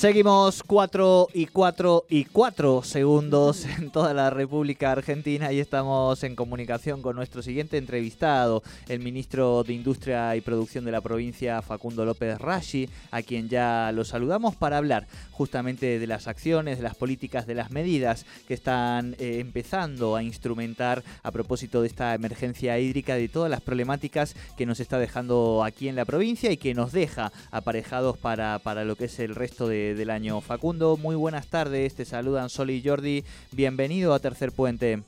[0.00, 6.36] Seguimos 4 y 4 y 4 segundos en toda la República Argentina y estamos en
[6.36, 12.06] comunicación con nuestro siguiente entrevistado, el ministro de Industria y Producción de la provincia, Facundo
[12.06, 16.94] López Rashi, a quien ya lo saludamos para hablar justamente de las acciones, de las
[16.94, 22.78] políticas, de las medidas que están eh, empezando a instrumentar a propósito de esta emergencia
[22.78, 26.72] hídrica, de todas las problemáticas que nos está dejando aquí en la provincia y que
[26.72, 30.40] nos deja aparejados para, para lo que es el resto de del año.
[30.40, 33.22] Facundo, muy buenas tardes, te saludan Sol y Jordi,
[33.52, 35.00] bienvenido a Tercer Puente.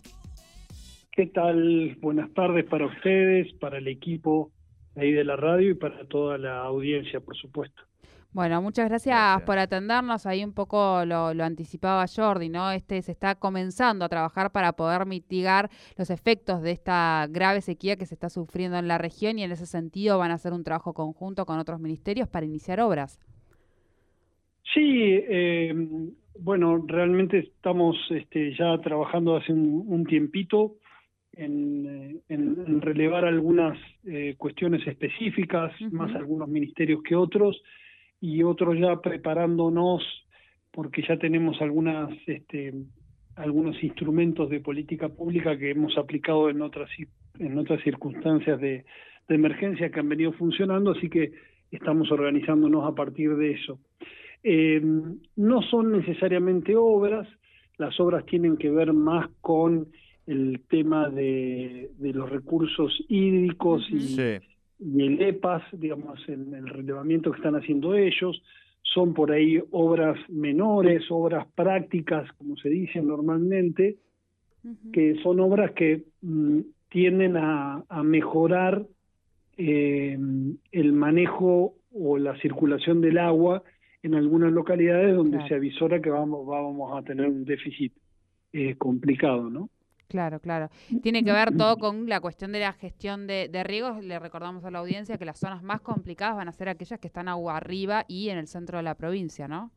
[1.13, 1.97] ¿Qué tal?
[2.01, 4.51] Buenas tardes para ustedes, para el equipo
[4.97, 7.83] ahí de la radio y para toda la audiencia, por supuesto.
[8.33, 10.25] Bueno, muchas gracias, por atendernos.
[10.25, 12.71] Ahí un poco lo, lo, anticipaba Jordi, ¿no?
[12.71, 15.69] Este se está comenzando a trabajar para poder mitigar
[15.99, 19.53] los efectos de esta grave sequía que se está sufriendo en la región y en
[19.53, 23.21] ese sentido van a hacer un trabajo conjunto con otros ministerios para iniciar obras.
[24.75, 25.75] Sí, eh,
[26.39, 30.77] bueno, realmente estamos este, ya trabajando hace un, tiempito
[31.35, 32.23] en,
[32.81, 37.63] relevar algunas eh, cuestiones específicas, más algunos ministerios que otros,
[38.21, 40.03] y otros ya preparándonos
[40.71, 42.73] porque ya tenemos algunas este,
[43.37, 46.89] algunos instrumentos de política pública que hemos aplicado en otras
[47.39, 48.85] en otras circunstancias de
[49.29, 51.33] emergencia que han venido funcionando, así que
[51.71, 53.79] estamos organizándonos a partir de eso.
[54.45, 54.81] Eh,
[55.37, 57.29] no son necesariamente obras,
[57.79, 59.89] las obras tienen que ver más con
[60.27, 64.17] el tema de, los recursos hídricos y,
[65.01, 68.43] el EPAS, digamos, en el relevamiento que están haciendo ellos.
[68.83, 73.97] Son por ahí obras menores, obras prácticas, como se dice normalmente,
[74.93, 78.85] que son obras que mm, tienden a, mejorar
[79.57, 80.19] eh,
[80.73, 83.63] el manejo o la circulación del agua
[84.03, 87.93] en algunas localidades donde se avisora que vamos, vamos a tener un déficit
[88.53, 89.71] eh, complicado, ¿no?
[90.09, 90.69] Claro, claro.
[91.03, 94.05] Tiene que ver todo con la cuestión de la gestión de, riegos.
[94.05, 97.07] Le recordamos a la audiencia que las zonas más complicadas van a ser aquellas que
[97.07, 99.71] están agua arriba y en el centro de la provincia, ¿no?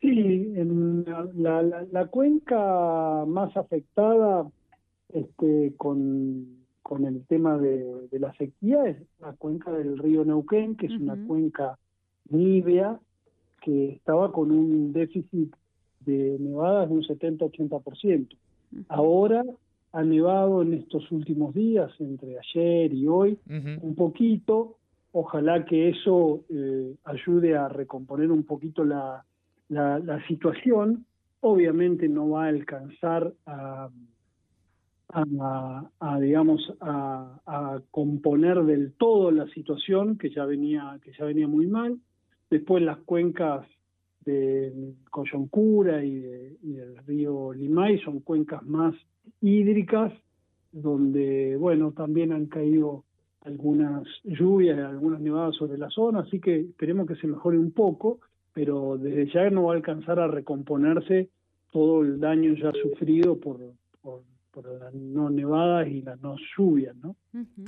[0.00, 0.08] Sí,
[0.56, 1.04] en
[1.36, 4.46] la, la, cuenca más afectada
[5.12, 10.86] este, con, con el tema de, la sequía es la cuenca del río Neuquén, que
[10.86, 11.78] es una cuenca
[12.30, 12.98] nívea
[13.66, 15.52] que estaba con un déficit
[15.98, 18.28] de nevadas de un 70-80%.
[18.88, 19.44] Ahora
[19.90, 24.76] ha nevado en estos últimos días, entre ayer y hoy, un poquito.
[25.10, 29.24] Ojalá que eso eh, ayude a recomponer un poquito la,
[29.68, 31.04] la, situación.
[31.40, 33.88] Obviamente no va a alcanzar a,
[35.08, 41.48] a, digamos a, a, componer del todo la situación que ya venía que ya venía
[41.48, 41.98] muy mal
[42.50, 43.66] Después las cuencas
[44.24, 48.94] de Coyoncura y, del río Limay son cuencas más
[49.40, 50.12] hídricas,
[50.72, 53.04] donde, bueno, también han caído
[53.42, 58.18] algunas lluvias, algunas nevadas sobre la zona, así que esperemos que se mejore un poco,
[58.52, 61.30] pero desde ya no va a alcanzar a recomponerse
[61.72, 63.60] todo el daño ya sufrido por,
[64.02, 64.22] por
[64.56, 67.14] por las no nevadas y las no lluvias, ¿no?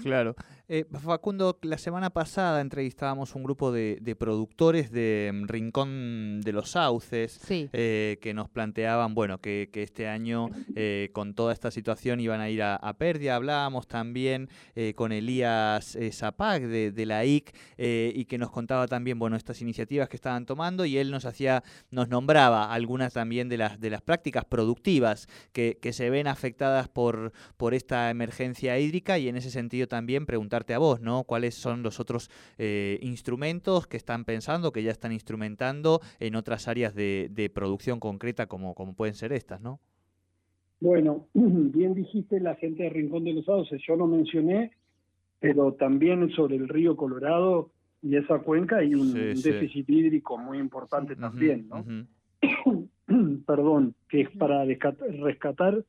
[0.02, 0.34] Claro.
[0.68, 6.70] Eh, Facundo, la semana pasada entrevistábamos un grupo de, productores de mm, Rincón de los
[6.70, 12.40] Sauces eh, que nos planteaban, bueno, que, este año eh, con toda esta situación iban
[12.40, 13.36] a ir a, pérdida.
[13.36, 14.48] Hablábamos también
[14.94, 20.16] con Elías Zapag de, la IC y que nos contaba también, bueno, estas iniciativas que
[20.16, 24.46] estaban tomando y él nos hacía, nos nombraba algunas también de las, de las prácticas
[24.46, 29.88] productivas que, que se ven afectadas por, por esta emergencia hídrica y en ese sentido
[29.88, 31.24] también preguntarte a vos, ¿no?
[31.24, 36.68] ¿Cuáles son los otros eh, instrumentos que están pensando, que ya están instrumentando en otras
[36.68, 39.80] áreas de, producción concreta como, como pueden ser estas, ¿no?
[40.80, 44.72] Bueno, bien dijiste la gente de Rincón de los Sauces, yo no mencioné,
[45.40, 47.70] pero también sobre el río Colorado
[48.02, 51.84] y esa cuenca hay un déficit hídrico muy importante también, ¿no?
[53.46, 55.84] Perdón, que es para rescatar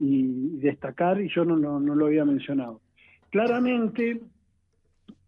[0.00, 2.80] y destacar, y yo no, no, lo había mencionado.
[3.28, 4.20] Claramente,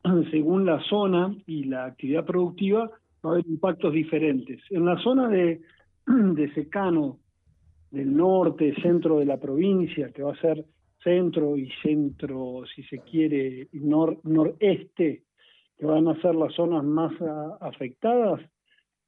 [0.31, 2.91] según la zona y la actividad productiva,
[3.25, 4.61] va a haber impactos diferentes.
[4.71, 5.61] En la zona de,
[6.07, 7.19] de secano
[7.91, 10.65] del norte, centro de la provincia, que va a ser
[11.05, 15.25] centro y centro, si se quiere, nor, noreste,
[15.77, 17.13] que van a ser las zonas más
[17.61, 18.41] afectadas,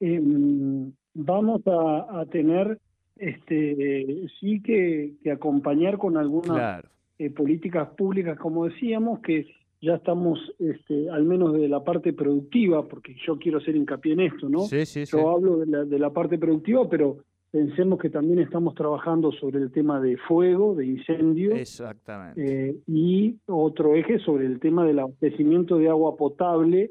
[0.01, 2.79] em, vamos a, a tener
[3.17, 6.85] este, sí que, acompañar con algunas
[7.19, 9.47] eh, políticas públicas, como decíamos, que
[9.81, 14.21] ya estamos, este, al menos de la parte productiva, porque yo quiero hacer hincapié en
[14.21, 14.67] esto, ¿no?
[14.69, 17.19] yo hablo de la, de la parte productiva, pero
[17.55, 21.55] pensemos que también estamos trabajando sobre el tema de fuego, de incendio.
[21.55, 22.71] Exactamente.
[22.71, 26.91] Eh, y otro eje sobre el tema del abastecimiento de agua potable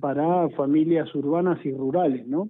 [0.00, 2.48] para familias urbanas y rurales, ¿no?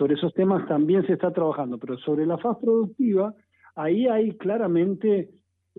[0.00, 3.34] Sobre esos temas también se está trabajando, pero sobre la faz productiva,
[3.74, 5.28] ahí hay claramente,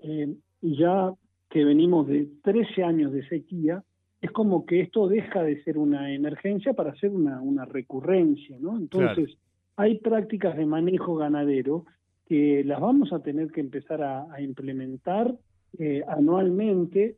[0.00, 1.12] eh, ya
[1.50, 3.82] que venimos de 13 años de sequía,
[4.20, 8.78] es como que esto deja de ser una emergencia para ser una, una recurrencia, ¿no?
[8.78, 9.36] Entonces,
[9.74, 11.84] hay prácticas de manejo ganadero
[12.28, 15.34] que las vamos a tener que empezar a, implementar
[15.80, 17.16] eh, anualmente.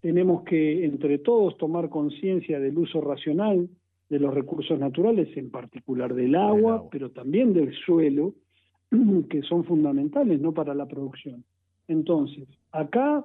[0.00, 3.68] Tenemos que, entre todos, tomar conciencia del uso racional
[4.08, 8.34] de los recursos naturales, en particular del agua, pero también del suelo,
[9.30, 11.44] que son fundamentales no para la producción.
[11.88, 13.24] Entonces, acá,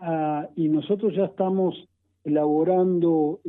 [0.00, 1.88] ah, y nosotros ya estamos
[2.24, 3.40] elaborando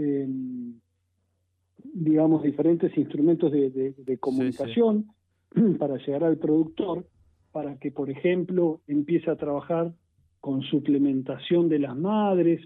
[1.94, 5.08] digamos, diferentes instrumentos de, comunicación
[5.80, 7.06] para llegar al productor,
[7.52, 9.94] para que, por ejemplo, empiece a trabajar
[10.40, 12.62] con suplementación de las madres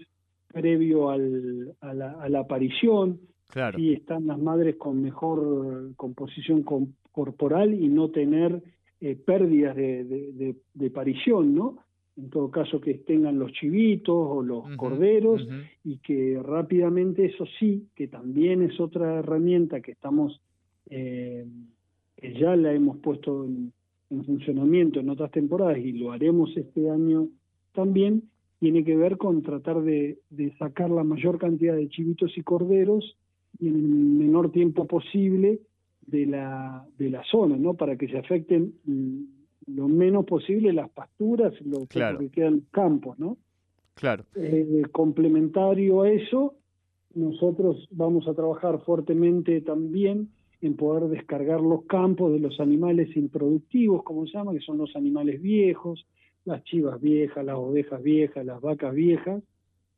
[0.52, 3.20] previo al, a, la, aparición,
[3.54, 3.78] claro.
[3.78, 6.62] están las madres con mejor composición
[7.12, 8.62] corporal y no tener
[9.00, 11.78] eh, pérdidas de, de, de, parición, ¿no?
[12.16, 15.46] en todo caso que tengan los chivitos o los corderos
[15.82, 20.40] y que rápidamente eso sí, que también es otra herramienta que estamos,
[20.90, 21.44] eh,
[22.16, 23.72] que ya la hemos puesto en,
[24.24, 27.26] funcionamiento en otras temporadas y lo haremos este año
[27.72, 28.22] también,
[28.60, 33.16] tiene que ver con tratar de, de sacar la mayor cantidad de chivitos y corderos
[33.60, 35.60] en el menor tiempo posible
[36.06, 37.74] de la, de la zona, ¿no?
[37.74, 43.38] Para que se afecten mm, lo menos posible las pasturas, lo que quedan campos, ¿no?
[43.94, 44.24] Claro.
[44.34, 46.54] Eh, complementario a eso,
[47.14, 50.30] nosotros vamos a trabajar fuertemente también
[50.60, 54.96] en poder descargar los campos de los animales improductivos, como se llama, que son los
[54.96, 56.06] animales viejos,
[56.44, 59.42] las chivas viejas, las ovejas viejas, las vacas viejas,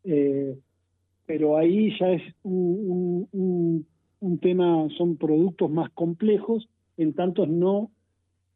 [0.05, 0.59] eh,
[1.27, 3.87] pero ahí ya es un, un,
[4.21, 7.91] un, tema, son productos más complejos, en tanto no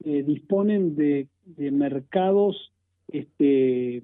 [0.04, 2.72] eh, disponen de, mercados
[3.08, 4.02] este,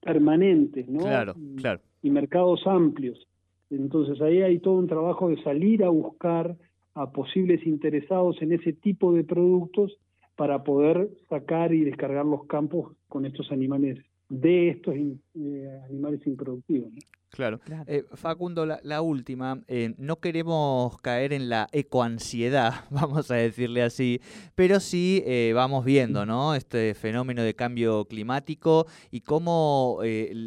[0.00, 1.00] permanentes, ¿no?
[1.00, 1.80] Claro, claro.
[2.02, 3.26] Y mercados amplios.
[3.70, 6.56] Entonces ahí hay todo un trabajo de salir a buscar
[6.94, 9.96] a posibles interesados en ese tipo de productos
[10.36, 13.98] para poder sacar y descargar los campos con estos animales,
[14.28, 16.92] de estos eh, animales improductivos.
[17.30, 17.60] Claro.
[17.86, 24.20] Eh, Facundo, la, última, eh, no queremos caer en la ecoansiedad, vamos a decirle así,
[24.56, 26.56] pero sí eh, vamos viendo ¿no?
[26.56, 30.00] este fenómeno de cambio climático y cómo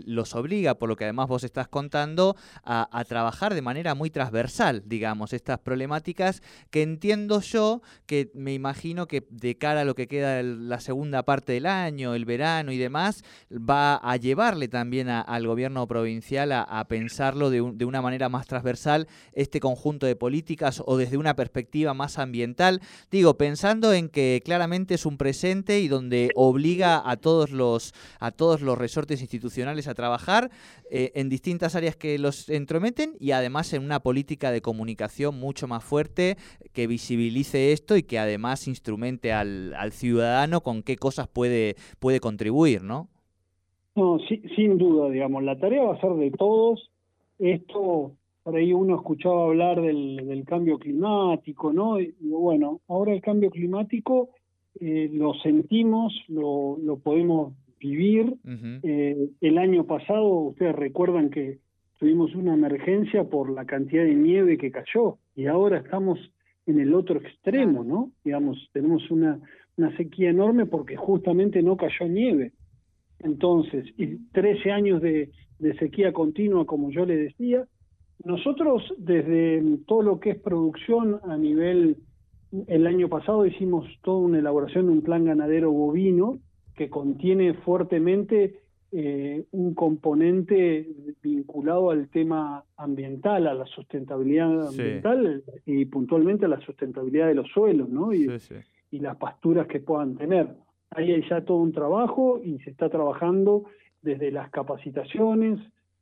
[0.06, 2.36] los obliga, por lo que además vos estás contando,
[2.66, 9.08] a, trabajar de manera muy transversal, digamos, estas problemáticas que entiendo yo, que me imagino
[9.08, 12.78] que de cara a lo que queda la segunda parte del año, el verano y
[12.78, 18.48] demás, va a llevarle también al gobierno provincial a a pensarlo de, una manera más
[18.48, 22.82] transversal este conjunto de políticas o desde una perspectiva más ambiental.
[23.12, 28.32] Digo, pensando en que claramente es un presente y donde obliga a todos los, a
[28.32, 30.50] todos los resortes institucionales a trabajar
[30.90, 35.68] eh, en distintas áreas que los entrometen y además en una política de comunicación mucho
[35.68, 36.38] más fuerte
[36.74, 42.20] que visibilice esto y que además instrumente al, al ciudadano con qué cosas puede, puede
[42.20, 43.13] contribuir, ¿no?
[43.96, 44.18] No,
[44.56, 46.90] sin duda, digamos, la tarea va a ser de todos.
[47.38, 52.00] Esto, por ahí uno escuchaba hablar del, cambio climático, ¿no?
[52.00, 54.30] Y bueno, ahora el cambio climático
[54.80, 58.36] eh, lo sentimos, lo, lo podemos vivir.
[58.84, 61.60] Eh, el año pasado, ustedes recuerdan que
[62.00, 66.20] tuvimos una emergencia por la cantidad de nieve que cayó y ahora estamos
[66.66, 68.12] en el otro extremo, ¿no?
[68.24, 69.40] Digamos, tenemos una,
[69.78, 72.54] una sequía enorme porque justamente no cayó nieve.
[73.24, 75.32] Entonces, y 13 años de,
[75.80, 77.66] sequía continua, como yo le decía,
[78.24, 81.98] nosotros desde todo lo que es producción a nivel,
[82.68, 86.40] el año pasado hicimos toda una elaboración de un plan ganadero bovino
[86.76, 88.60] que contiene fuertemente
[88.92, 90.88] eh, un componente
[91.22, 97.48] vinculado al tema ambiental, a la sustentabilidad ambiental y puntualmente a la sustentabilidad de los
[97.50, 98.14] suelos, ¿no?
[98.14, 100.56] y las pasturas que puedan tener.
[100.96, 103.66] Ahí hay ya todo un trabajo y se está trabajando
[104.02, 105.60] desde las capacitaciones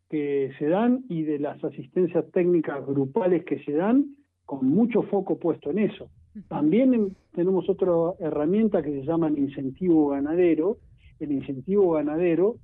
[0.09, 5.39] que se dan y de las asistencias técnicas grupales que se dan, con mucho foco
[5.39, 6.09] puesto en eso.
[6.49, 10.77] También tenemos otra herramienta que se llama el incentivo ganadero.
[11.19, 12.57] El incentivo ganadero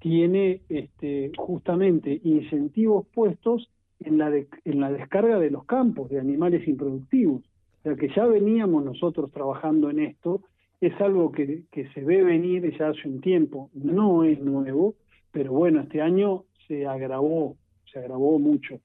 [0.00, 4.32] tiene este, justamente incentivos puestos en la,
[4.64, 7.42] en la descarga de los campos de animales improductivos.
[7.42, 10.42] O sea que ya veníamos nosotros trabajando en esto,
[10.80, 14.94] es algo que, que se ve venir ya hace un tiempo, no es nuevo,
[15.32, 17.56] pero bueno, este año se agravó,
[17.90, 18.80] se agravó mucho.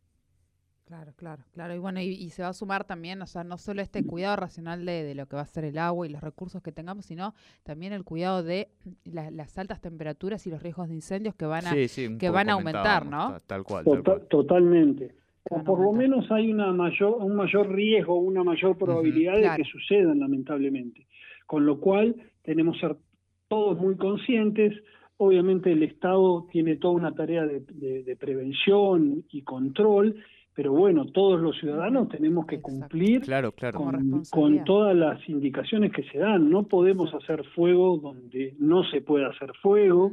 [0.91, 1.73] Claro, claro, claro.
[1.73, 4.85] Y bueno, y, se va a sumar también, o sea, no solo este cuidado racional
[4.85, 7.33] de, de, lo que va a ser el agua y los recursos que tengamos, sino
[7.63, 8.67] también el cuidado de
[9.05, 11.73] las altas temperaturas y los riesgos de incendios que van a,
[12.19, 13.37] que van a aumentar, ¿no?
[13.47, 13.85] Tal cual,
[14.29, 15.15] Totalmente.
[15.49, 19.69] O por lo menos hay una mayor, un mayor riesgo, una mayor probabilidad de que
[19.69, 21.07] sucedan, lamentablemente.
[21.51, 22.95] Con lo cual, tenemos que ser
[23.49, 24.73] todos muy conscientes.
[25.17, 27.59] Obviamente, el Estado tiene toda una tarea de,
[28.03, 30.15] de prevención y control
[30.53, 33.21] pero bueno, todos los ciudadanos tenemos que cumplir
[34.29, 36.49] Con, todas las indicaciones que se dan.
[36.49, 40.11] No podemos hacer fuego donde no se puede hacer fuego,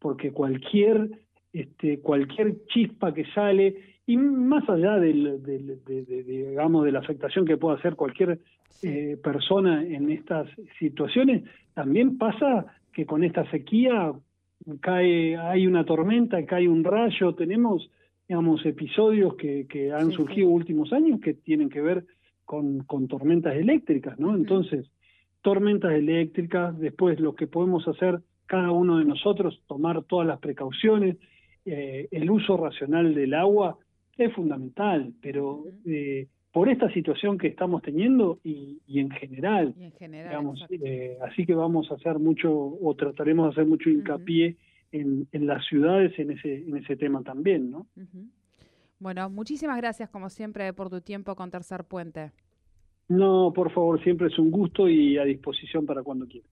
[0.00, 1.08] porque cualquier,
[1.52, 3.76] este, cualquier chispa que sale,
[4.06, 8.40] y más allá del, de, digamos, de la afectación que pueda hacer cualquier
[8.82, 11.44] eh, persona en estas situaciones,
[11.74, 14.12] también pasa que con esta sequía
[14.80, 17.90] cae, hay una tormenta, cae un rayo, tenemos
[18.28, 22.04] digamos, episodios que, que han surgido últimos años que tienen que ver
[22.44, 24.34] con, con tormentas eléctricas, ¿no?
[24.34, 24.90] Entonces,
[25.42, 31.16] tormentas eléctricas, después lo que podemos hacer cada uno de nosotros, tomar todas las precauciones,
[31.64, 33.76] eh, el uso racional del agua
[34.16, 40.64] es fundamental, pero eh, por esta situación que estamos teniendo y, y en general, digamos,
[40.70, 44.56] eh, así que vamos a hacer mucho o trataremos de hacer mucho hincapié
[44.90, 47.86] en, las ciudades en ese, en ese tema también, ¿no?
[48.98, 52.32] Bueno, muchísimas gracias como siempre por tu tiempo con Tercer Puente.
[53.08, 56.50] No, por favor, siempre es un gusto y a disposición para cuando quieras.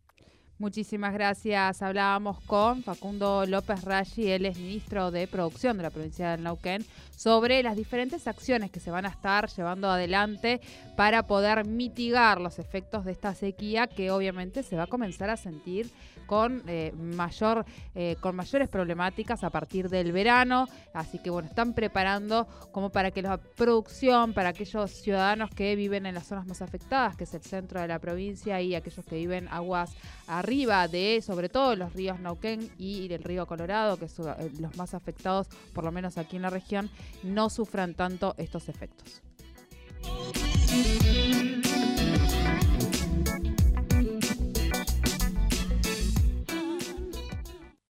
[0.57, 1.83] Muchísimas gracias.
[1.83, 6.87] Hablábamos con Facundo López Rayi, él es ministro de Producción de la provincia de Neuquén,
[7.17, 10.61] sobre las diferentes acciones que se van a estar llevando adelante
[10.97, 15.37] para poder mitigar los efectos de esta sequía que obviamente se va a comenzar a
[15.37, 15.91] sentir
[16.27, 21.75] con eh, mayor eh, con mayores problemáticas a partir del verano así que bueno están
[21.75, 26.63] preparando como para que la producción para aquellos ciudadanos que viven en las zonas más
[26.63, 29.93] afectadas que es el centro de la provincia y aquellos que viven aguas
[30.27, 34.77] arriba de sobre todo los ríos Nauquén y el río Colorado que son eh, los
[34.77, 36.91] más afectados por lo menos aquí en la región
[37.23, 39.23] no sufran tanto estos efectos